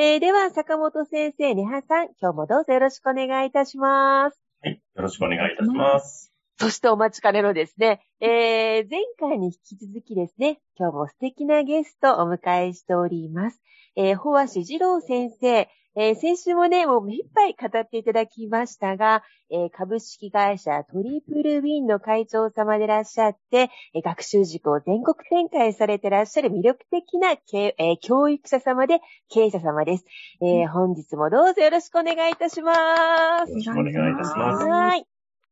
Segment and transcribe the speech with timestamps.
[0.00, 4.40] えーでは、坂本先生、根葉さん、今日もどうぞよろしくお願いいたします。
[4.62, 4.80] はい。
[4.94, 6.32] よろしくお願いいたします。
[6.56, 13.60] そしてお待ちかねのですね、えー、前回に引き続きですね、今日も素敵なゲストをお迎えしております。
[13.96, 30.04] えー、保足二郎先生、えー、先週もね、もう目いっぱい語っていただきましたが、えー株式会社トリプルウィンの会長様でいらっしゃって、えー学習塾を全国展開されていらっしゃる魅力的な経、えー教育者様で経営者様です。
[30.42, 33.56] えー本日もどうぞよろしくお願いいたしますよ。
[33.56, 34.66] ろしくお願いいたします。
[34.66, 35.06] はい。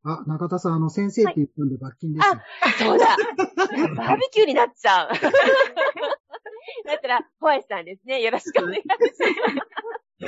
[0.04, 2.40] あ、中田さん、あの、先生って言ったんで罰金ですよ。
[2.90, 3.16] そうだ。
[3.96, 5.08] バーベキューになっちゃう。
[6.86, 8.22] だったら、ホワイトさんですね。
[8.22, 8.86] よろしくお願いしよ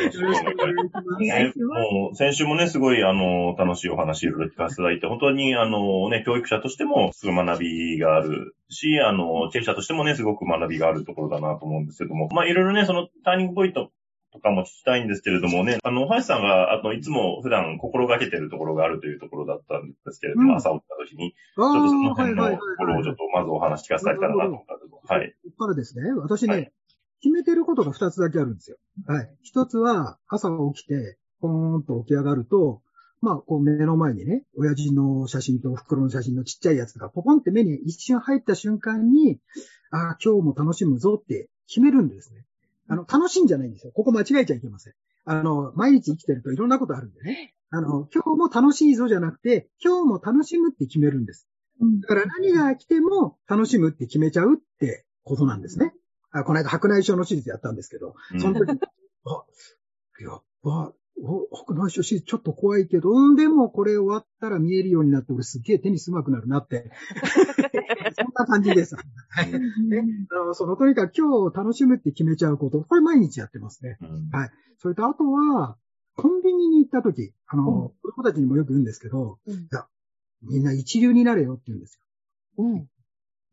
[0.05, 1.19] ろしくお願いします。
[1.19, 13.91] ね、もう、先週もね、すごい、あの、楽しいお話いろいろ聞かせていただいて、本当に、あの、ね、教育者としても、すごい学びがあるし、あの、経営者としてもね、すごく学びがあるところだなと思うんですけども、まあ、いろいろね、その、ターニングポイント
[14.33, 25.31] とかも聞きたいんですけれどもね、あの、林さんが、あの、いつも普段心がけてるところがあるというところだったんですけれども、うん朝起きた時に、あちょっとその辺のところをちょっとまずお話聞かせていただけたらなと思ったんですけど、はい。
[25.31, 26.73] ここからですね、私ね、はい
[27.21, 28.77] 決めてることが二つだけあるんですよ。
[29.07, 29.35] はい。
[29.43, 32.83] 一つは、朝起きて、ポーンと起き上がると、
[33.21, 39.41] まあ、こう目の前にね、親父の写真と袋の写真のちっちゃいやつがポポンって目に一瞬入った瞬間に、
[39.91, 42.45] ああ、今日も楽しむぞって決めるんですね。
[42.89, 43.93] あの、楽しいんじゃないんですよ。
[43.93, 44.95] ここ間違えちゃいけません。
[45.25, 47.55] あの、毎日生きてるといろんなことあるんでね。
[47.71, 51.49] あの、今日も楽しいぞじゃなくて、今日も楽しむって決めるんです。
[52.01, 55.93] だから何が来ても楽しむって決めちゃうってことなんですね。
[56.31, 58.71] あこの間白内障の手術やったんですけど、うんその時、
[59.25, 59.45] あ、
[60.21, 66.91] やっぱ、お白内障手術ちょっと怖いけど、うんでもこれ終わったら見えるようになって、俺すっげえテニス上手くなるなって。
[68.17, 68.95] そんな感じです。
[68.95, 69.03] は
[69.43, 73.99] いね、あのそのとにかく今日楽しむって決めちゃうこと、これ毎日やってますね。
[74.01, 74.51] うんはい
[74.81, 75.77] それとあとは、
[76.15, 79.87] コンビニに行った時、あの、うん子供たちにもよく言うんですけど、うんいや、
[80.43, 81.99] みんな一流になれよって言うんです
[82.57, 82.65] よ。
[82.65, 82.89] うん。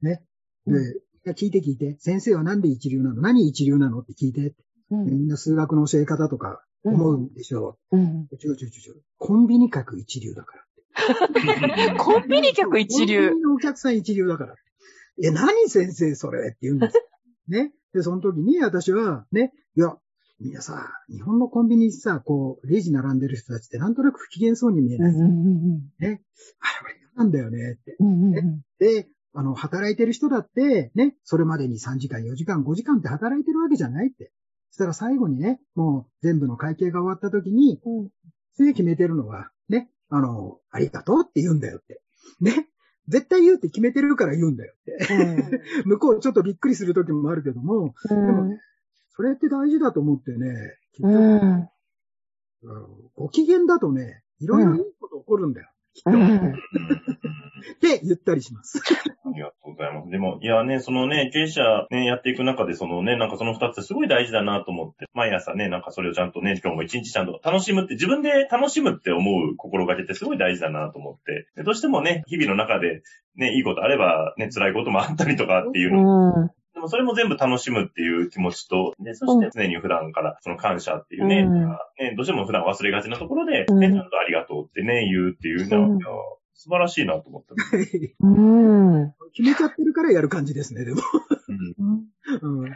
[0.02, 0.24] ね。
[0.68, 1.00] うんで、
[1.34, 1.96] 聞いて聞いて。
[2.00, 3.22] 先生はなんで一流なの？
[3.22, 4.00] 何一流なの？
[4.00, 4.54] って聞いて。
[4.92, 7.78] うんみんな数学の教え方とか思うんでしょ？
[7.92, 8.02] うん。
[8.02, 8.36] う。
[8.36, 9.02] 違う違う違う違う。
[9.18, 11.96] コンビニ客一流だから。
[11.98, 14.56] コンビニ客一流コンビニのお客さん一流だから。
[15.24, 17.04] え、何先生それって言うんですよ。
[17.48, 17.74] ね。
[17.94, 19.98] で、その時に私は、ね、いや、
[20.40, 25.14] みんなさ、日本のコンビニさ、こう、レジ並んでる人たちってなんとなく不機嫌そうに見えない。
[25.14, 26.22] ね。
[26.60, 27.98] あれなんだよねって。
[28.80, 34.32] で、あの、働いてる人だって、ね、それまでに3時間、4時間、5時間って働いてるわけじゃないって。
[34.72, 37.82] そしたら最後にね、もう全部の会計が終わった時に、
[38.54, 42.02] それで決めてるのは、ね、あの、ありがとうって言うんだよって。
[42.40, 42.70] ね。
[43.10, 44.98] 絶対言うって決めてるから言うんだよって。
[45.86, 48.62] 向こうちょっとびっくりする時もあるけども、でもね、
[49.10, 51.70] それって大事だと思ってね、うん
[53.16, 55.70] ご機嫌だとね、いろいろいいこと起こるんだよ。
[55.96, 56.12] きっと。
[56.12, 58.82] って言ったりします。
[59.26, 60.10] ありがとうございます。
[60.10, 63.30] でも、いやね、そのね、経営者ね、やっていく中で、そのね、なん。
[63.30, 65.82] かその二つすごい大事だなと思って、毎朝ね、なん。
[65.82, 66.32] かそれをちゃん。
[66.32, 67.26] とね、今日も一日ちゃん。
[67.26, 73.02] と楽しむって、自分で楽しむって思う心がけってすごい大事だなと思って、でどうしてもね、日々の中で
[73.38, 81.70] ね、いいことあれば、ね、辛いこともあったりとかっていうのでもそれも全部楽しむっていう気持ちと、で、そして常に普段からその感謝っていうね、うん。
[81.70, 81.78] ね
[82.18, 83.80] どうしても普段忘れがちなところで、うん。
[83.80, 87.56] ね、ちゃんとありがとうってね、言うっていうのは、素晴らしいなと思った。
[88.20, 89.14] うん。
[89.34, 91.02] 決めちゃってるからやる感じですね、でも。
[91.48, 92.64] うん。
[92.64, 92.72] うん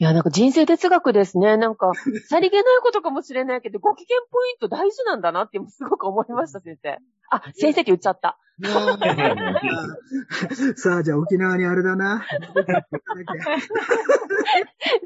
[0.00, 1.56] いや、なんか人生哲学ですね。
[1.56, 1.90] なんか、
[2.28, 6.98] さりげないことかもしれないけど、ご機嫌ポイント大事なんだなってすごく思いました、先生。
[7.30, 8.38] あ、先生って言っちゃった。
[10.76, 12.24] さあ、じゃあ沖縄にあれだな。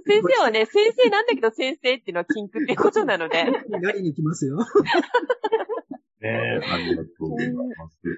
[0.07, 3.51] 先生はね、先生なんだけど先生っていうのは禁句ってことなので。
[3.69, 4.59] なりに行きますよ。
[4.59, 4.67] ね
[6.23, 7.99] え、ありがとうございます。
[8.03, 8.11] ぜ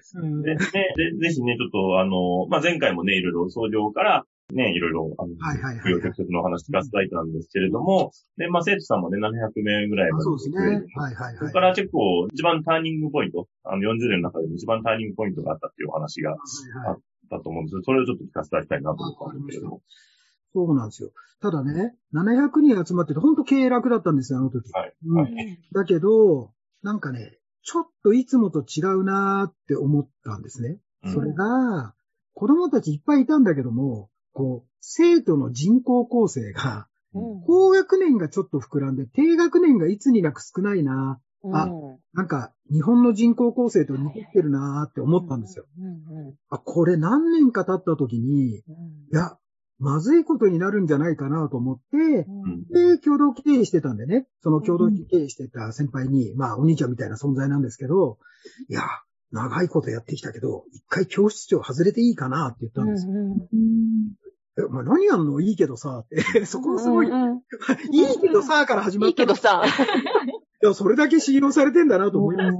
[1.30, 10.58] ひね、ちょっと、あの、まあ、前回もね、いろいろ創業から、ね、いろいろ、あの、はいはいはい不要直接のお話聞かせていたんですけれども、で、まあ、生徒さんもね、700名ぐらいまであそうですね。
[10.94, 11.36] はいはいはい。
[11.36, 17.00] そこから結構、一番ターニングポイント、あの、40年の中でも一番ターニングポイントがあったっていうお話がはいはい
[17.30, 19.82] だと思うんですけど、それをちょっと聞かせていただきたいなと思ったんですけれども。
[20.52, 21.10] そうなんですよ。
[21.40, 24.70] ただね、700人集まってて、ほんと経営楽だったんですよ、あの時。
[24.72, 24.94] はい。
[25.06, 25.58] うんはい。
[25.72, 26.52] だけど、
[26.82, 30.78] なんかね、ちょっといつもと違うなーって思ったんですね。
[31.04, 31.94] うんそれが、
[32.34, 37.40] 子供たちいっぱいいたんだけども、こう、生徒の人口構成が、うん。
[37.46, 41.20] 高学年がちょっと膨らんで、低学年がいつになく少ないな。
[41.52, 41.98] あうん。
[42.12, 45.64] なんか、日本の人口構成と似てるなーって思ったんですよ。
[46.50, 49.16] あ、これ何年か経った時に、いうん。
[49.16, 49.38] や、
[49.78, 52.66] まずいことになるんじゃないかなと思って、うん。
[52.68, 58.18] で、共同経営してたんでね、その共同経営してた先輩に、まあ、お兄ちゃんみたいな存在なんですけど、
[58.68, 58.82] いや、
[59.30, 63.12] 長いことやってきたけど、一回教室長外れていいかなって言ったんですよ。
[64.58, 65.40] え、お前何やんの？
[65.40, 67.38] いいけどさ、って、 そこすごい、いうんうん
[67.92, 69.62] いけどさ、から始まいったのいけどさ。
[70.62, 72.56] いや、それだけ信用されてんだなと思います。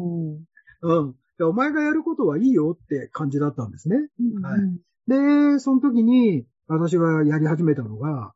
[0.83, 3.97] うんお前がやることはいいよって感じだったんですね。
[4.43, 8.33] はいうんで、その時に、私がやり始めたのが、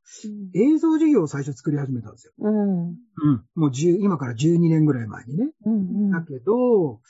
[0.54, 2.34] 映像授業を最初作り始めたんですよ。
[2.38, 2.94] うんうん。
[3.54, 5.50] もう10、今から12年ぐらい前にね。
[5.64, 7.00] うんだけど、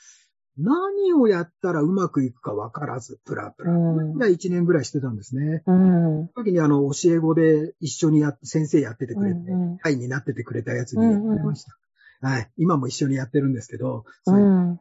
[0.59, 3.71] 何をやったらうまくいくか分からず、プラプラ。
[3.71, 5.63] うんが1年ぐらいしてたんですね。
[5.65, 11.77] うんその時にあの、教え子で一緒にやっ先生やっててくれて、うんうん会になっててくれたやつにやってました。
[12.21, 12.51] はい。
[12.57, 14.79] 今も一緒にやってるんですけど、うんう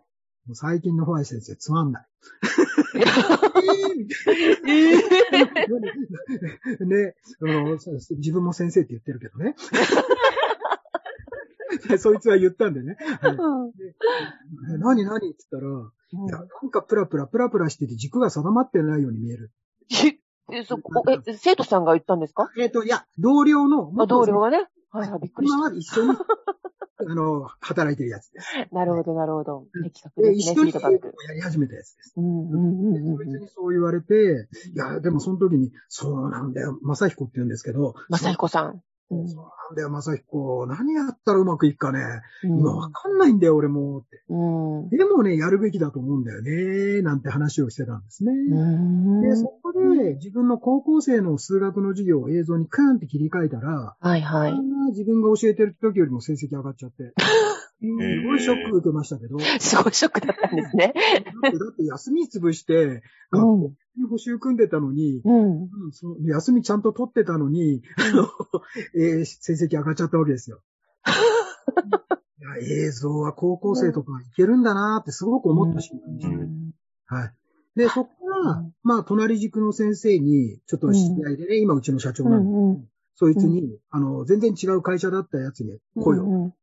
[0.54, 2.06] 最近のホワイ先生つまんない。
[2.96, 4.98] えー
[6.86, 7.14] ね、
[8.10, 9.54] 自分も先生って言ってるけどね。
[11.98, 12.96] そいつは言ったんでね。
[13.20, 13.72] はいうん
[14.80, 15.16] 何何？
[15.16, 15.92] って言ったら、
[16.26, 19.52] いや、なんかプラプラプラプラしてて軸が定まってないように見える。
[20.50, 22.50] え、そこ、え、生徒さんが言ったんですか？
[22.58, 24.66] えっ、と、いや、同僚の、あ、同僚がね？
[24.90, 26.16] はいはい、びっくりし今は一緒に、
[27.00, 28.46] あの、働いてるやつです。
[28.70, 28.74] た。
[28.74, 29.66] なるほど、なるほど。
[29.84, 30.92] 的確で、ですね、フ一緒に。
[31.28, 32.14] やり始めたやつです。
[32.16, 32.60] うん、うん、
[32.90, 33.28] うん、うん。
[33.28, 38.82] にそう言われて、いや、でもその時に、そうなんだよ、正彦って言うんですけど、まさひこさん。
[39.10, 40.66] うんそうなんだよ、正彦。
[40.66, 42.00] 何やったらうまくいくかね。
[42.44, 43.98] うん今わかんないんだよ、俺も。
[43.98, 44.22] って。
[44.28, 44.88] うん。
[44.90, 47.02] でもね、やるべきだと思うんだよね。
[47.02, 48.32] なんて話をしてたんですね。
[48.32, 54.54] うんで、そこで自分の高校生の数学の授業を映像にクーンって切り替えたら、はいはい。
[54.90, 57.12] 自分が教えてる時よりも成績上がっちゃって。
[57.80, 57.86] す
[58.26, 59.36] ごいショック受けましたけど。
[59.36, 60.86] だすごいショックだったんですね。
[60.86, 63.02] って、だって休み潰して、う
[63.32, 65.62] 学ん校に補習組んでたのに、うん。
[65.62, 68.28] うんその休みちゃんと取ってたのに、あの
[68.98, 70.60] えー成績上がっちゃったわけですよ。
[72.40, 76.48] いや映像は高校生とかいけるんだなってすごく思った瞬間でしたね。
[77.06, 77.34] はい。
[77.76, 82.54] で、そこからうん、まあ、隣塾の先生に、ちょっと知り合いでね、今うちの社長うなんで、ん。
[82.54, 82.88] うん。
[83.14, 86.54] そいつに、あの、全然違う会社だったやつに声を、うん。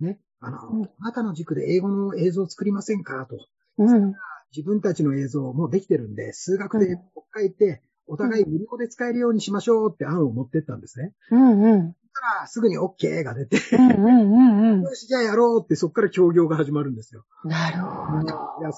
[0.00, 3.26] ね、あの、うんあなたの塾で英語の映像を作りませんか？
[3.26, 3.36] と。
[3.78, 4.14] うん。
[4.56, 6.96] 自分たちの映像もうできてるんで、数学で
[7.34, 11.12] 書いて、お互い無料で使えるようにしましょうって案を持ってったんですね。
[11.30, 11.62] うん。
[11.62, 11.92] うん。
[11.92, 13.90] そしたら、すぐに OK が出て、うん。
[13.92, 14.72] うん。
[14.72, 14.82] うん。
[14.82, 17.24] よし、じゃあやろうって、そこから協業が始まるんですよ。
[17.44, 18.24] なるほど。
[18.24, 18.26] い
[18.64, 18.70] や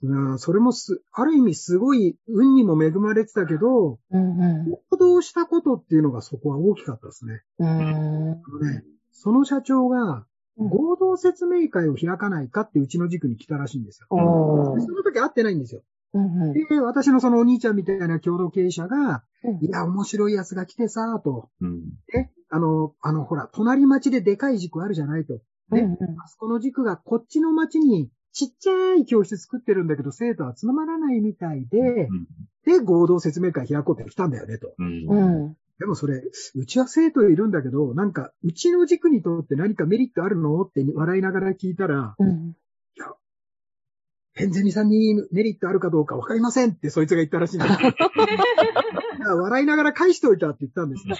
[0.00, 4.40] うんそれもす、ある意味すごい運にも恵まれてたけど、うん。
[4.40, 4.70] うん。
[4.90, 7.42] 行動したことっていうのがそこは大きかったですね。
[7.58, 8.28] うん。
[8.60, 10.24] ね、その社長がうん
[10.58, 14.06] 合同説明会を開かないかってうちの塾に来たらしいんですよ。
[14.10, 15.82] その時会ってないんですよ。
[16.14, 16.52] うん。
[16.52, 21.48] で、私のそのお兄ちゃんみたいな共同経営者が、うんいや、面白いやつが来てさ、と。
[21.60, 21.82] うん。
[22.12, 25.40] ね、あの、あの、ほら、隣町ででかい塾あるじゃないと。
[25.70, 32.08] ね、あそこの塾がこっちの町にちっちゃい教室作ってるんだけど、生徒は集まらないみたいで、
[32.64, 34.74] で、合同説明会開こうって来たんだよね、と。
[34.78, 35.56] うん。
[35.80, 35.86] ううん。
[35.86, 35.86] ん。
[35.86, 36.22] でもそれ、
[36.54, 40.60] うちは生徒いるんだけど、なんか、うちの塾にとって何かメリットあるの？
[40.62, 42.56] って笑いながら聞いたら、うん。
[44.34, 47.88] ヘンゼニさんにメリットあるかどうかわかりませんってそいつが言ったらしいんですよ。
[49.18, 51.16] いや笑いながら返しておいたって言ったんですよ。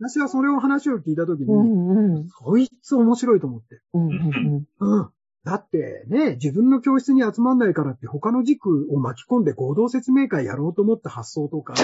[0.00, 2.16] 私はそれを話を聞いたときに、うん。
[2.16, 2.28] うん。
[2.30, 3.80] こいつ面白いと思って。
[3.94, 4.66] うん。
[4.80, 5.10] うん。
[5.44, 11.74] だってね、自分の教室に集まんないからって他の塾を巻き込んで合同説明会やろうと思った発想とか。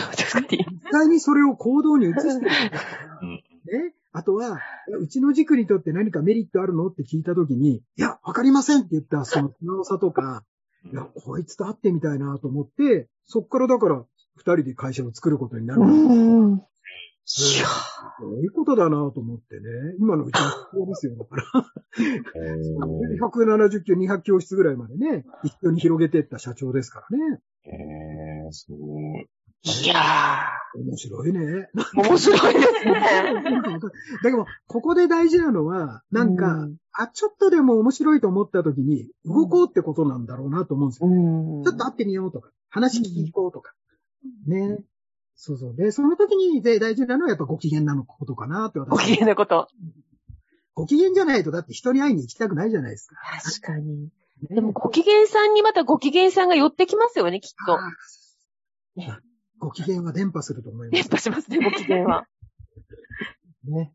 [0.50, 2.70] 実際にそれを行動に移してるか
[3.22, 3.94] ね。
[4.12, 4.60] あとは、
[5.00, 10.44] うちの塾にとって何かメリットあるのって聞いたときに、いや、わかりませんって言ったその素直さとか、
[10.92, 14.04] いや、こいつと会ってみたいなと思って、そっからだから、
[14.36, 15.80] 二人で会社を作ることになる。
[17.24, 17.56] うん。
[17.56, 17.66] いや
[18.20, 19.62] そういうことだなと思ってね。
[19.98, 21.16] 今のうちの学校ですよ。
[21.16, 21.66] だから。
[22.36, 27.40] えー170教、200教室ぐらいまでね、一緒に広げていった社長ですからね。
[27.66, 29.28] えー、すごい。
[29.66, 29.94] いや
[30.76, 31.68] 面白いね。
[31.74, 33.00] ー、面白いですね。
[34.22, 41.08] だけど、ここで大事なのは、なんか、うんあ、ちょっとでも面白いと思った時に、動こうってことなんだろうなと思うんですよ。
[41.08, 43.72] うんちょっと会ってみようとか、話聞きに行こうとか。
[44.46, 44.78] ね。
[45.36, 45.76] そうそう。
[45.76, 49.68] で、その時にで大事なのはやっぱご機嫌なのことかなって私ご機嫌なこと。
[50.74, 53.16] ご機嫌じゃないとだって人に会いに行きたくないじゃないですか。
[53.42, 54.04] 確かに。
[54.04, 54.10] ね
[54.50, 57.78] でも、ご機嫌さんにまたご機嫌さんが寄ってきますよね、きっと。
[59.58, 61.08] ご機嫌は伝播すると思いま伝す。
[61.08, 62.26] 播しますね、ご機嫌は。
[63.64, 63.92] ね。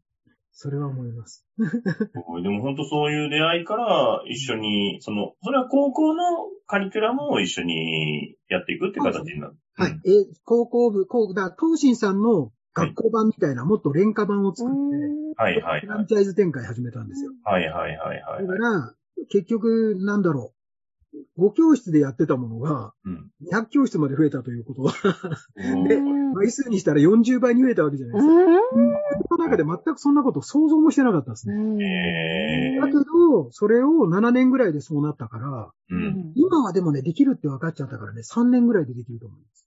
[0.61, 1.47] それは思います。
[1.57, 6.21] でも本当そういう出会いから一緒に、その、それは高校の
[6.67, 9.53] カリキュラムを一緒にやっていくっていう形になる。
[9.75, 9.91] はい。
[10.05, 15.79] えー高校部、こう、だ、東進さんの学校版みたいな、もっと廉価版を作って、はいはいはい。
[15.79, 17.31] フランチャイズ展開始めたんですよ。
[17.45, 18.93] はいはいはいはいだから、
[19.29, 21.41] 結局、なんだろう。
[21.41, 23.31] 5教室でやってたものが、うん。
[23.49, 24.93] 200教室まで増えたということは、
[25.87, 28.33] でうん倍数にしたら40倍に増えたわけじゃないですか。
[29.19, 31.55] うんその中で全くそんなこと想像もしてなかったですね。
[32.75, 36.33] えだけど、それを7年ぐらいでそうなったから、ー、うん。
[36.35, 39.65] 今はでもね、できるって分かっちゃったからね、3年ぐらいでできると思います。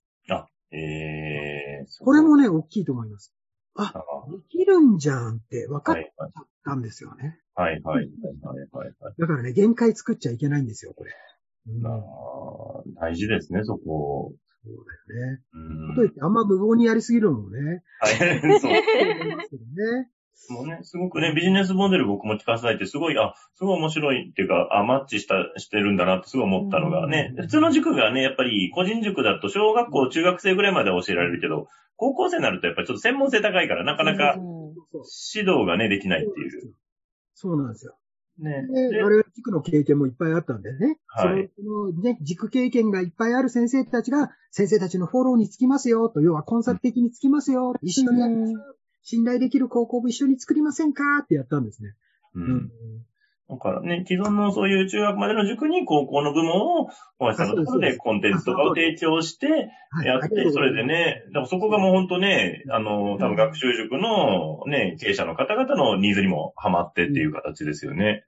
[0.73, 3.31] えー、これもね、大きいと思います。
[3.75, 3.93] あ
[4.29, 6.29] できるんじゃんって分かっちゃっ
[6.65, 7.39] たんですよね。
[7.55, 8.05] はいはいはい
[8.71, 9.15] はいはい。
[9.17, 11.11] だからね、限界作っちゃいけないんですよ、これ。
[11.67, 11.71] う
[12.89, 14.33] ん、大事ですね、そこ。
[14.69, 15.41] だよね。
[15.53, 17.83] うんといってあんま無謀にやりすぎるのもね。
[17.99, 18.15] はい、
[18.59, 18.71] そう。
[18.71, 20.09] 思いますけどね。
[20.49, 34.35] もうね、すごくね、ビジネスモデル僕も聞かせていただいて、すごい、あ、すごい面白いっていうか、あ、マッチした、してるんだなってすごい思ったのがね、普通の塾がね、やっぱり個人塾だと小学校、中学生ぐらいまでは教えられるけど、高校生になるとやっぱりちょっと専門性高いから、なかなか
[35.33, 36.73] 指導がね、できないっていう。
[37.35, 37.95] そうなんですよ。
[38.39, 38.67] ね。
[38.67, 40.99] で、で我々塾の経験もいっぱいあったんでね。
[41.07, 51.03] はいその、ね、塾経験がいっぱいある先生たちが、先生たちのフォローにつきますよ、と、要はコンサル的につきますよ、一緒にやりましょう信頼できる高校部一緒に作りませんか？
[51.23, 51.93] ってやったんですね。
[52.35, 52.39] う。
[52.39, 52.71] うん
[53.49, 56.87] だからね、既存のそういう中学までの塾に高校の部門を、
[57.19, 59.47] 小橋さんのところでコンテンツとかを提供して、
[59.91, 60.85] はいやって、それで。
[60.85, 68.25] ね、でもそこがもう本当ね、あの、多分学習塾のね、経営者の方々のニーズにもハマってっていう形ですよね。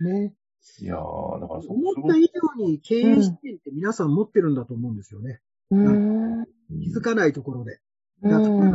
[0.00, 0.32] ね。
[0.80, 2.28] いやー、だからそ思った以
[2.58, 5.40] 上に経営視点って皆さん持ってるんだと思うんですよね。
[5.70, 7.80] うん気づかないところで。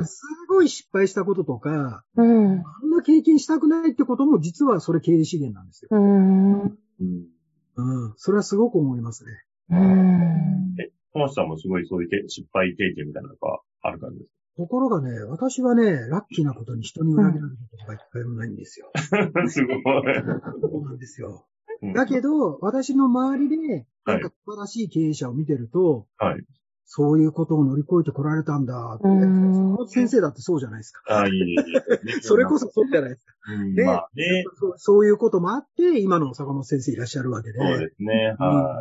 [0.06, 5.90] すごい失敗したこととか、うんあんな経験したくないってことも実はそれ経営資源なんですよ。
[5.92, 6.74] うんうん
[7.76, 8.14] うん。
[8.18, 9.32] それはすごく思いますね。
[9.70, 10.76] うん
[11.14, 18.92] 小橋さんもすごいそういうけ失敗経験みたいなのがある感じですところがね、私はね、ラッキーなことに人に裏切られることが一回もないんですよ。
[18.94, 19.02] か
[19.50, 19.84] すごい。
[20.62, 21.48] そうなんですよ。
[21.82, 26.46] うんだけど、私の周りで、はないんか素晴らしい経営者を見てると、はい。
[26.86, 29.08] そういうことを乗り越えてこられたんだって。
[29.08, 31.02] うん先生だってそうじゃないですか。
[31.08, 31.58] ああ、いい、い い。
[32.22, 33.34] それこそそうじゃないですか。
[33.52, 37.60] うん、でまあね、そうそういうこともあって、今の坂本先生いらっしゃるわけで。
[37.60, 38.36] そうですね。
[38.38, 38.80] は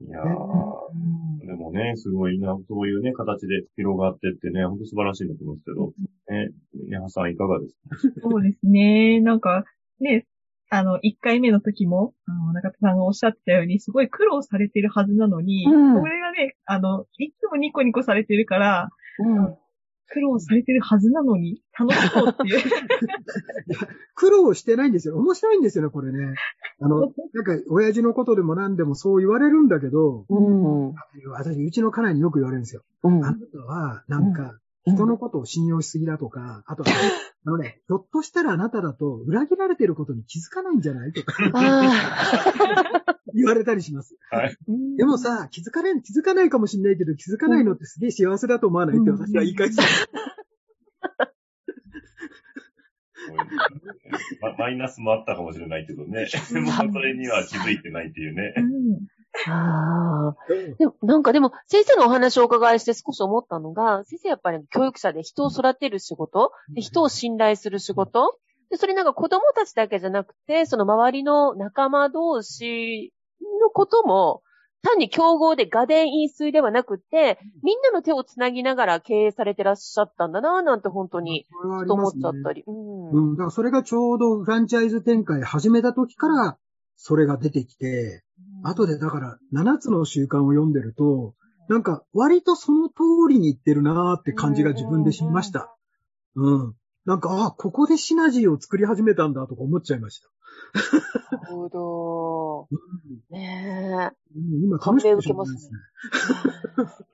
[0.00, 0.04] い。
[0.04, 5.92] いやー、でもね、すごいな、そういうね、形で広がってってね、ほんと素晴らしいなと思うんですけど、
[6.30, 6.50] ね、
[6.88, 7.74] ネハさんいかがです
[8.20, 8.20] か？
[8.30, 9.20] そうですね。
[9.20, 9.64] なんか、
[10.00, 10.26] ね、
[10.70, 19.56] あの、1回目の時も、あの、中田さんがおっしゃってたように、すごい苦労されてるはずなのに、うんこれがね、あの、いつもニコニコされてるから、うん
[20.10, 22.62] 苦労されてるはずなのに、楽しそうっていう。
[24.14, 25.18] 苦労してないんですよ。
[25.18, 26.34] 面白いんですよね、これね。
[26.80, 27.00] あの、
[27.34, 30.94] なんか、親父のことでも何でもそう言われるんだけど、うん
[31.30, 32.82] 私、うちの家内によく言われるんですよ。
[33.02, 34.58] うんあなたは、なんか、
[34.92, 36.90] 人のことを信用しすぎだとか、あとは、
[37.46, 44.16] あのね、ひょっとしたらあなただと裏切られてることに気づかないんじゃないとか あ 言われたりします。
[44.32, 49.78] ーでもさ、気づかない、気づかないかもしれないけど、気づかないのってすげえ幸せだと思わないって私は言い返す。
[54.40, 56.26] まマイナスもあったかもしれないけどね。
[56.52, 58.54] でもそれには気づいてないっていうね。
[59.46, 60.76] あー。
[60.76, 68.38] でも、なんかでも、先生のお話をお伺いして少し思ったのが、先生やっぱり教育者で人を育てる仕事、で人を信頼する仕事、
[68.70, 73.12] で、それなんか子供たちだけじゃなくて、その周りの仲間同士
[73.60, 74.42] のことも、
[74.82, 81.46] 単に競合で画伝飲水ではなくて、みんなの手をつなぎながら経営されてらっしゃったんだなぁなんて本当に、
[81.86, 82.62] と思っちゃったり。
[82.66, 83.10] うん。
[83.10, 83.34] うん。
[83.34, 86.58] だからそれがちょうどフランチャイズ展開始めた時から、
[86.96, 88.22] それが出てきて、
[88.62, 91.34] 後でだから7つの習慣を読んでると、
[91.68, 92.94] なんか割とその通
[93.28, 95.74] りにいってるなーって感じが自分でしました。
[96.34, 96.74] うん。
[97.04, 100.28] なんか、あ、ここでシナジーを作り始めたんだとか思っちゃいました。
[101.36, 102.68] なるほど。
[103.30, 105.78] ねうん今楽しくてしょうがないですね。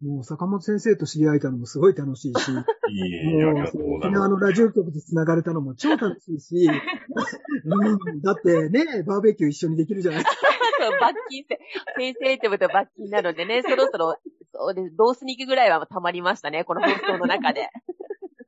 [0.00, 2.54] もう坂本先生と知り合えたのもすごい楽しいし、い
[3.02, 4.10] えいもう沖。
[4.10, 6.70] 縄のラジオ局で繋がれたのも超楽しいし、
[7.66, 10.59] うん、だってね、バーベキュー一緒にできるじゃないですか。
[10.80, 11.58] そう罰金せ、
[11.96, 14.16] 先生ってことは罰金なのでね、 そろそろ、
[14.52, 14.94] そうです。
[14.96, 17.62] ロース肉ぐらいは溜まりましたね、この放送の中で。
[17.62, 17.68] ね、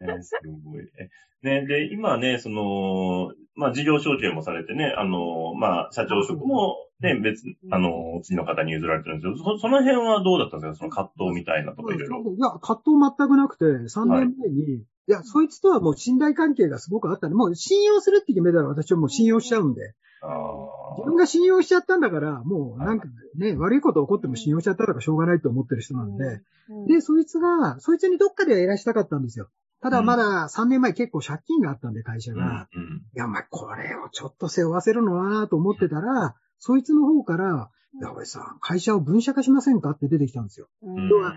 [0.23, 0.35] す
[0.65, 0.85] ごい。
[0.99, 1.09] え
[1.43, 10.79] ね、で、今ね、その、まあ、事業承継もされてね、あの、まあ、社長職もね、別、あの、次の方に譲られてるんですけど、そその辺はどうだったんですか？
[10.79, 12.33] その葛藤みたいなとかいろいろ。
[12.33, 26.25] いや、葛藤全くなくて、3年前に、い、や、そいつとはもう信頼関係がすごくあったんで、もう信用するって決めたら私はもう信用しちゃうんで、あ自分が信用しちゃったんだから、もうなんかね、悪いこと起こっても信用しちゃったらしょうがないと思ってる人なんで、
[26.69, 29.49] うんで、そいつが、そいつにどっかではやらしたかったんですよ。
[29.81, 32.69] ただまだ3年前結構借金があったんで、会社うん、が。
[32.73, 32.83] うん。
[32.83, 40.69] いや、まあ、これをちょっと背負わせるのはなと思ってたら、そいつの方から、いや、おいさん、会社を分社化しませんかって出てきたんですよ。
[40.83, 41.35] うん要は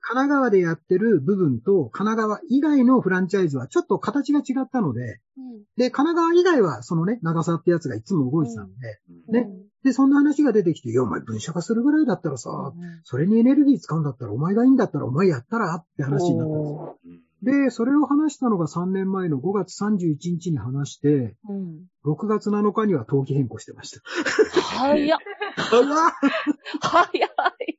[0.00, 5.20] 神奈川でやってる部分と、神奈川以外のフランチャイズはちょっと形が違ったので、
[5.76, 9.48] で、神奈川以外はそのね、長沢ってやつがいつも動いてたんで、ね
[9.84, 12.72] で、そんな話が出てきて、いや、お前分社化するぐらいだったらさ、
[13.04, 17.28] それにエネルギー使うんだったら、お前がいいんだったらお前やったらって話になったんですよ。
[17.42, 21.86] で、それを話したのが3年前の5月31日に話して、うん。
[22.04, 24.00] 6月7日には登記変更してました。
[24.60, 25.18] 早っ。
[25.56, 25.88] 早っ
[26.80, 27.26] 早
[27.68, 27.77] い。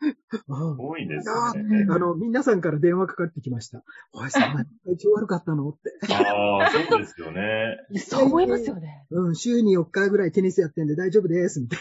[0.00, 1.86] すごいですあね。
[1.90, 3.82] あの、皆さんから電話かかってきました。
[4.12, 5.68] おい、そんな体調悪かったの？
[5.70, 6.12] って。
[6.12, 7.78] ああ、そうですよね。
[7.98, 9.06] そう思いますよね。
[9.10, 11.78] うん、週に4日ぐらいテニスやってんで大丈夫です、みたい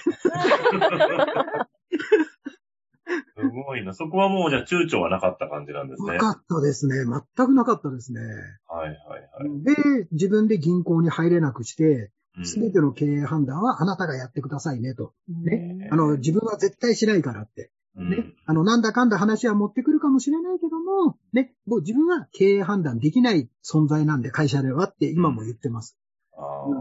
[3.37, 3.93] すごいな。
[3.93, 6.13] そこはもうじゃあ躊躇はなかった感じなんですな。
[6.13, 6.17] ね。
[6.17, 6.95] なかったですね。
[7.05, 8.21] 全くなかったですね。
[8.67, 9.63] はいはいはい。
[9.63, 15.13] で、自分で銀行に入れなくして、うんすべての経営判断はあなたがやってくださいねと。
[15.29, 15.87] ね。
[15.89, 17.71] あの、自分は絶対しないからって。
[17.97, 18.33] うんね。
[18.45, 21.53] あの、なんだかんだ話は持ってくるかもしれないけども、ね。
[21.65, 25.97] もう自分は経営判断できない存在なんで、会社ではって今も言ってます。
[26.37, 26.75] ああ。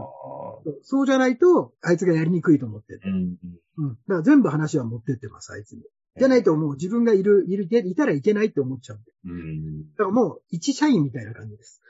[0.81, 3.07] そうじゃないと、あいつがやりにくいと思ってて。
[3.07, 3.37] うん。
[3.77, 3.89] うん。
[3.89, 5.83] だから全部話は持ってってます、あいつに。
[6.17, 8.99] じゃないともう自分がいる、いる、いたらいけないって思っちゃう。
[9.25, 9.89] うん。
[9.91, 11.81] だからもう、一社員みたいな感じです。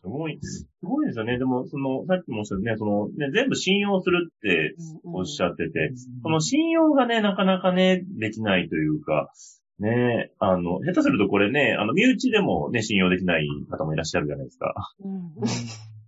[0.00, 1.38] すごい、すごいですよね。
[1.38, 5.92] でも、その、さっきもおっしゃったね、その、ね、全部信用するっておっしゃってて、
[6.22, 9.32] その信用がね、なかなかね、できないというか、
[9.78, 14.74] ね、あの、下手するとこれね、あの、身内でもね、信用できない方もいらっしゃるじゃないですか。
[15.02, 15.32] うん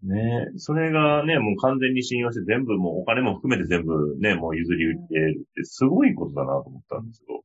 [0.02, 7.42] ね、それがね、もう完全に信用して全部もうお金も含めて全部ね、もう譲り受けるってすごいことだなと思ったんですけど。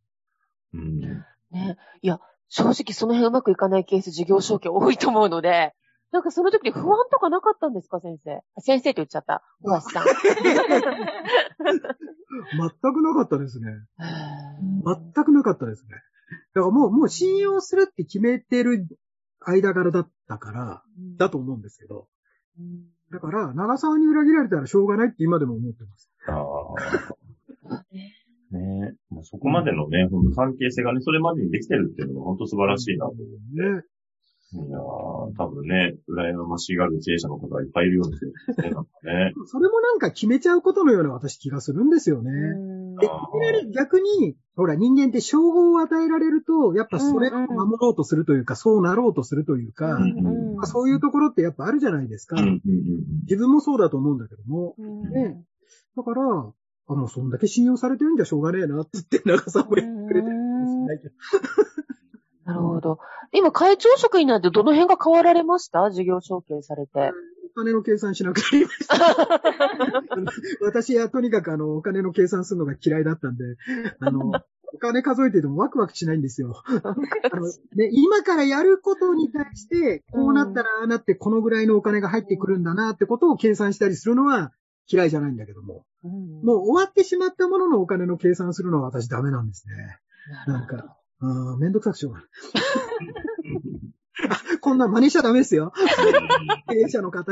[0.74, 1.00] うん。
[1.00, 1.78] ね。
[2.02, 5.74] いや、正直その辺うまくいかないケース、事業承継多いと思うので、
[6.12, 8.42] なんかその時に不安とかなかったんですか、先生？
[8.56, 9.44] あ先生と言っちゃった。
[9.62, 10.06] 小橋さん。
[11.66, 13.70] 全くなかったですね。
[13.70, 13.74] へ
[15.14, 15.90] 全くなかったですね。
[16.54, 18.88] だからもう、もう信用するって決めてる
[19.40, 22.08] 間柄だったから、ーだと思うんですけど。
[22.60, 26.12] うんだから、長沢に裏切られたらしょうがないって今でも思ってます。
[26.28, 26.42] あ
[27.70, 27.86] あ。
[28.52, 33.62] ねもうそこまでのね、ほんと関係性がね、それまでにできてるっていうのが本当素晴らしいなと思って。
[33.62, 33.84] ね。
[34.54, 34.82] いやー
[35.38, 38.70] 多分ね、羨ましがる経営者の方がいっぱいいるようですよね。
[38.72, 39.34] なんかね。
[39.46, 42.32] それもなんか決めちゃうことのような私気がするんですよね。
[43.02, 52.38] うんで、逆に、ほら人間って称号を与えられると、やっぱそれを守ろうとするというか、そうなろうとするというか、うんまあそういうところってやっぱあるじゃないですか。
[52.38, 52.62] うんうんうん
[53.24, 54.76] 自分もそうだと思うんだけども。
[54.78, 55.44] うんね
[55.98, 56.22] だから、
[56.88, 61.12] あ、もうそんだけ信用されてるんじゃしょうがねえなって言って長さもやってくれてるんですね。
[62.46, 63.00] なるほど。
[63.34, 65.90] 今、会長職になってどの辺が変わられました？
[65.90, 67.12] 事業承継されて。
[67.56, 68.96] お金の計算しなくなりました。
[70.62, 73.46] 私はとにかくあの、お金の計算するのが嫌いだったんで、
[74.00, 74.32] あの、
[74.74, 76.62] お金数えててもワクワクしないんですよ。
[76.68, 84.52] あのね、今からやることに対して、こうなったらああなってこのぐらいのお金が入ってくるんだなってことを計算したりするのは
[84.88, 90.00] 嫌いじゃないんだけども、うんもう終わってしまったもののお金の計算するのは私ダメなんですね。
[90.46, 92.28] なんか、あーめんどくさくしょうがない。
[94.62, 95.74] こんなん真似しちゃダメですよ。
[96.70, 97.32] 経営者の方。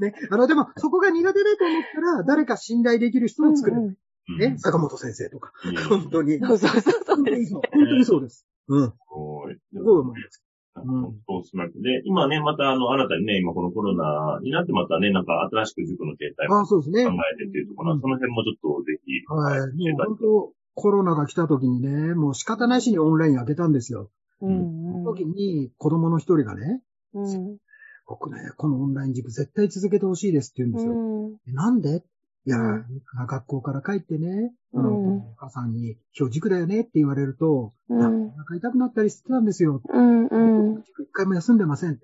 [0.00, 0.14] ね。
[0.30, 3.76] あの、でも、そこが苦手だと思ったら、誰か信頼できる人を作る。
[3.76, 3.96] うん
[4.38, 4.56] ね。
[4.56, 5.52] 坂本先生とか。
[5.64, 6.38] うん本当に。
[6.38, 6.94] そうそうそう。
[7.06, 7.60] 本当にそう。
[7.70, 8.46] 本当にそうです。
[8.68, 8.86] うん。
[8.86, 9.56] すすごい。
[9.74, 10.44] ごい思います。
[10.74, 17.04] そうスマートで、今ね、またあの、新たにね、今このコロナになってまたね、なんか新しく塾の形態をああ、そうですね。
[17.04, 19.94] 考えてっていうところ、うんその辺もちょっとぜひ、はい。
[19.94, 24.10] もう本当、コロナが来た時にね、もう仕方ないしにオンライン開けたんですよ。
[24.46, 26.82] うんその時に子供の一人がね、
[27.14, 27.58] うん。
[28.06, 30.92] 僕ね、このオンライン塾絶対続けてほしいですって言うんですよ。
[30.92, 31.54] うん。
[31.54, 32.02] なんで？
[32.46, 33.02] いや、うん。
[33.26, 38.02] 学校から帰ってね、あの、うんお母さんに今日塾だよねって言われると、うん。
[38.02, 39.80] あお腹痛くなったりしてたんですよ。
[39.88, 40.82] うんうん。
[40.84, 41.98] 塾一回も休んでません。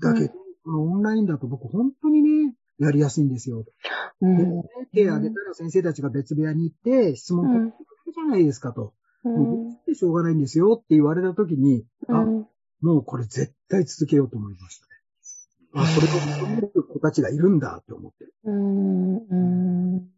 [0.00, 0.28] だけど、
[0.64, 3.64] このオンラインだと僕本当にね、やりやすいんですよ。
[4.20, 4.36] うん。
[4.36, 8.94] で手挙げたら先生たちが別部屋に行って質問取ってくるじゃないですかと。
[9.24, 12.24] もうしょうがないんですよって言われた時に、あ、
[12.80, 14.90] もうこれ絶対続けようと思いましたね。
[15.74, 18.26] あ、これを求める子たちがいるんだって思って。
[18.44, 20.14] うんうん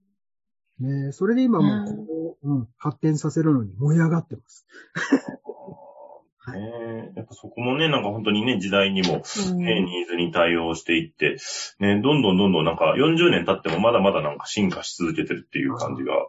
[0.79, 2.07] ねそれで今もうこ
[2.43, 4.67] こを、うん、発展させるのに燃え上がってます。
[6.39, 9.23] は いねやっぱそこもね、なんか本当にね、時代にも、
[9.57, 11.39] ね、ニーズに対応していって、
[11.81, 16.27] ね、どんどんどんどんなんか40年経ってもまだまだなんか進化し続けてるっていう感じが、ね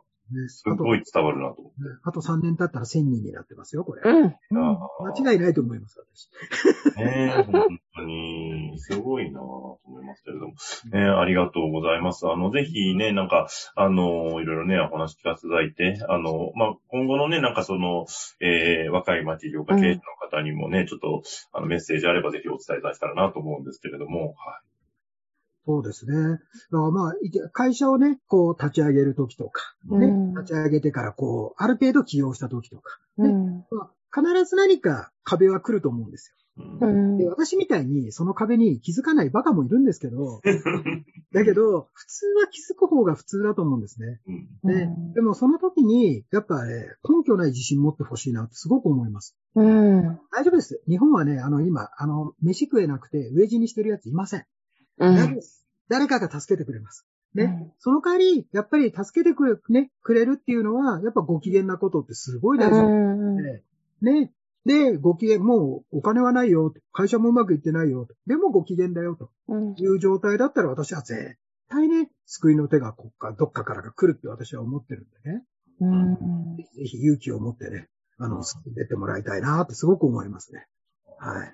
[0.48, 1.82] すごい伝わるなと思って。
[1.82, 4.02] ねあと3年経ったら1000人になってますよ、これ。
[4.04, 6.30] うん間違いないと思います、私。
[6.98, 10.54] ねえ、本当に、すごいなぁと思いますけれども。
[10.92, 12.28] ねありがとうございます。
[12.28, 18.06] あの、ぜひね、なんか、あの、いろいろね、お話聞かせていただいて、あの、まあ、今後のね、なんかその、
[18.42, 24.62] えー、若い町業家経営者の方にもね、ちょっと、あの、メッセージあればぜひお伝えいただけたらなと思うんですけれども、は
[25.68, 26.14] そうですね。
[26.16, 26.40] だか
[26.72, 27.14] らまあ、
[27.52, 36.36] 会社をね、こう立ち上げるときとか、ね、うん立ち上げてからこう、ある程度起用したときとか、うんまあ、必ず何か壁は来ると思うんですよ。
[36.36, 36.86] い。
[36.86, 40.42] うんで、私みたいにその壁に気づかないバカもいるんですけど、
[41.34, 44.22] だけど、普通は気づく方が普通だと思うんですね。
[44.64, 49.36] うんね、でもその時に、やっぱね、根拠ない自信持ってほしいなってすごく思います。
[49.56, 50.82] うん大丈夫です。
[50.88, 54.46] 日本はね、あの今、あの、飯食えなくて飢え死にしてるやついません。
[55.90, 57.06] 誰かが助けてくれます。
[57.34, 57.44] ね。
[57.44, 63.64] うんその代わり、やっぱり助けてくれ、ね、くれるっていうのは、やっぱご機嫌なことってすごい大事なんで、
[64.02, 64.32] ね。
[64.66, 66.74] で、ご機嫌、もうお金はないよ。
[66.92, 68.08] 会社もうまくいってないよ。
[68.26, 69.16] でもご機嫌だよ。
[69.16, 71.38] とうんいう状態だったら私は絶
[71.70, 75.44] 対ね、救いの手がこっか、どっかからが来るって私は思ってるんでね。
[75.80, 80.68] うんぜひぜひ勇気を持ってね、あの、進んでってもらいたいなってすごく思いますね。
[81.20, 81.54] はい。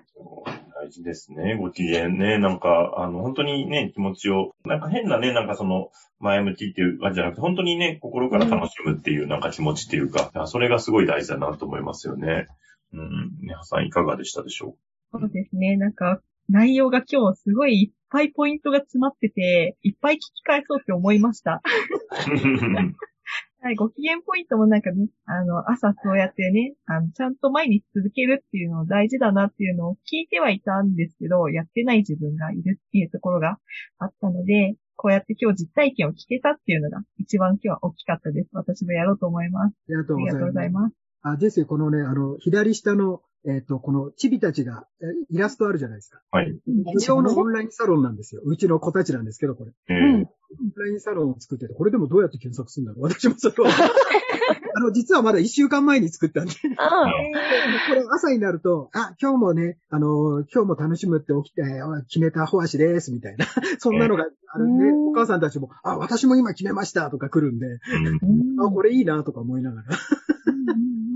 [0.84, 1.56] 大事ですね。
[1.56, 2.38] ご機嫌ね。
[2.38, 12.46] なんか、あの、本当にね、気持ちを、なんか変なね、なんかその、前向きっていう感じじゃなくて、本当にね、心から楽しむっていうなんか気持ちっていうか、それがすごい大事だなと思いますよね。
[12.92, 13.46] うん。
[13.46, 14.76] ねはさんいかがでしたでしょ
[15.12, 15.76] そうですね。
[15.76, 21.62] なんか、内容が今日すごいいっぱいポイントが詰まってて、いっぱい聞き返そうって思いました。
[23.64, 33.58] うはい、ご機嫌ポイントもなんかね、あの、朝そうやってね、あの、ちゃんと毎日続けるっていうの大事だなっていうのを聞いてはいたんですけど、やってない自分がいるっていうところが
[33.98, 38.50] あったので、こうやって今日実体験を聞けたっていうのが一番今日は大きかったです。
[38.52, 39.74] 私もやろうと思います。
[39.88, 40.82] ありがとうございありがとうございます。
[40.82, 40.94] ます。
[41.22, 46.20] あ、ですよ、このね、あの、左下の、えっ、と、このチビたちが、えイラストあるじゃないですか。
[46.30, 46.54] はい。
[46.66, 48.40] 無料のオンラインサロンなんですよ。
[48.44, 49.72] うちの子たちなんですけど、これ。
[49.88, 53.70] えうんーオンラインサロンを作ってて、これでもどうやって検索するんだろう私もそれは。
[54.76, 56.52] あの、実はまだ一週間前に作ったんで。
[56.78, 57.06] あ
[57.88, 61.62] これ朝になると、あ、今日もね、あの、今日も楽しむって起きて、
[62.08, 63.46] 決めたホアシです、みたいな。
[63.78, 69.96] そんなのがあるんで、うんお母さんたちも、あ、私も今決めました、とか来るんで、うんあ、これいいな、とか思いながら。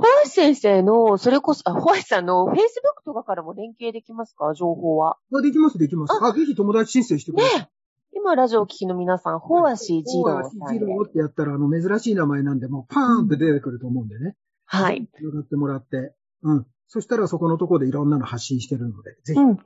[0.08, 4.54] ホワイ先生の、それこそ、あ、ホワイさんの Facebook とかからも連携できますか？
[4.54, 5.18] 情報は。
[5.32, 6.12] あ、できます、できます。
[6.22, 7.60] あ、ぜひ友達申請してください。
[7.60, 7.68] ね
[8.14, 10.78] 今、ラジオをお聞きの皆さん、ホワシ二郎さんで。
[10.78, 14.34] ジローってやったら、あの、珍しい名前なんで、もうパーンって出てくると思うんでね。
[14.64, 15.08] はい。
[15.18, 16.14] 広がってもらって。
[16.42, 16.66] うん。
[16.88, 19.40] そしたらそこのところでいろんなの発信してるので、ぜひ。
[19.40, 19.58] うん。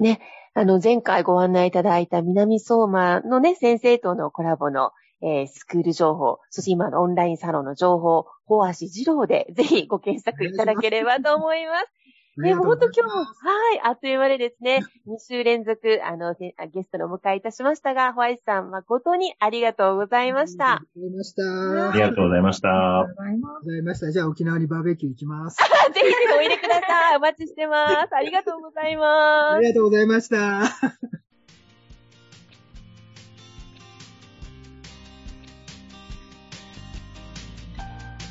[0.00, 0.20] ね、
[0.54, 11.86] あの、前回ご案内いただいた南相馬のね、先生とのコラボの、えースクール情報、そして今のオンラインサロンの情報、ホワシ二郎でぜひご検索いただければと思います。
[12.38, 13.24] ね、もう本当今日も、は
[13.74, 20.76] い、あっという間でですね、2週連続、あの、ゲストのお迎えいたしましたが、ホワイトさん、誠にありがとうございました。
[20.76, 21.90] ありがとうございました。
[21.90, 23.64] ありがとうございましたありがとう。
[23.64, 24.12] ございました。
[24.12, 25.58] じゃあ沖縄にバーベキュー行きます。
[25.58, 25.64] ぜ
[26.00, 27.16] ひぜひお入れください。
[27.16, 28.14] お待ちしてます。
[28.14, 29.68] ありがとうございますあり。
[29.68, 31.18] がとうございました。